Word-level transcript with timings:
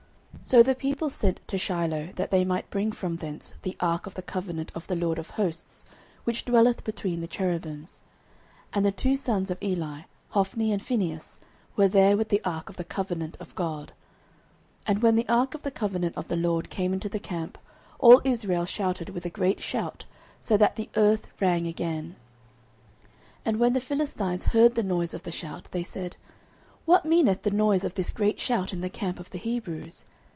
09:004:004 0.43 0.49
So 0.49 0.63
the 0.63 0.75
people 0.75 1.09
sent 1.11 1.47
to 1.47 1.57
Shiloh, 1.59 2.09
that 2.15 2.31
they 2.31 2.43
might 2.43 2.67
bring 2.71 2.91
from 2.91 3.17
thence 3.17 3.53
the 3.61 3.77
ark 3.79 4.07
of 4.07 4.15
the 4.15 4.23
covenant 4.23 4.71
of 4.73 4.87
the 4.87 4.95
LORD 4.95 5.19
of 5.19 5.29
hosts, 5.31 5.85
which 6.23 6.43
dwelleth 6.45 6.83
between 6.83 7.21
the 7.21 7.27
cherubims: 7.27 8.01
and 8.73 8.83
the 8.83 8.91
two 8.91 9.15
sons 9.15 9.51
of 9.51 9.61
Eli, 9.61 10.01
Hophni 10.29 10.71
and 10.71 10.81
Phinehas, 10.81 11.39
were 11.75 11.87
there 11.87 12.17
with 12.17 12.29
the 12.29 12.41
ark 12.43 12.69
of 12.71 12.77
the 12.77 12.83
covenant 12.83 13.37
of 13.39 13.53
God. 13.53 13.93
09:004:005 14.87 14.87
And 14.87 15.01
when 15.03 15.15
the 15.15 15.29
ark 15.29 15.53
of 15.53 15.61
the 15.61 15.69
covenant 15.69 16.17
of 16.17 16.27
the 16.27 16.35
LORD 16.35 16.71
came 16.71 16.91
into 16.91 17.07
the 17.07 17.19
camp, 17.19 17.59
all 17.99 18.19
Israel 18.23 18.65
shouted 18.65 19.09
with 19.11 19.27
a 19.27 19.29
great 19.29 19.59
shout, 19.59 20.05
so 20.39 20.57
that 20.57 20.75
the 20.75 20.89
earth 20.95 21.27
rang 21.39 21.67
again. 21.67 22.15
09:004:006 23.45 23.45
And 23.45 23.59
when 23.59 23.73
the 23.73 23.79
Philistines 23.79 24.45
heard 24.45 24.73
the 24.73 24.81
noise 24.83 25.13
of 25.13 25.21
the 25.21 25.29
shout, 25.31 25.67
they 25.69 25.83
said, 25.83 26.17
What 26.85 27.05
meaneth 27.05 27.43
the 27.43 27.51
noise 27.51 27.83
of 27.83 27.93
this 27.93 28.11
great 28.11 28.39
shout 28.39 28.73
in 28.73 28.81
the 28.81 28.89
camp 28.89 29.19
of 29.19 29.29
the 29.29 29.37
Hebrews? 29.37 30.05